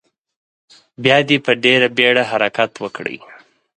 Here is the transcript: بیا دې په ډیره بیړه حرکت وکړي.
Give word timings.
بیا 1.03 1.17
دې 1.27 1.37
په 1.45 1.51
ډیره 1.63 1.87
بیړه 1.97 2.23
حرکت 2.31 2.71
وکړي. 2.83 3.17